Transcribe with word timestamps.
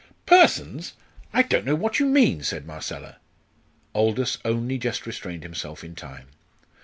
"Persons! 0.25 0.93
I 1.31 1.43
don't 1.43 1.63
know 1.63 1.75
what 1.75 1.99
you 1.99 2.07
mean!" 2.07 2.41
said 2.41 2.65
Marcella. 2.65 3.17
Aldous 3.93 4.39
only 4.43 4.79
just 4.79 5.05
restrained 5.05 5.43
himself 5.43 5.83
in 5.83 5.93
time. 5.93 6.29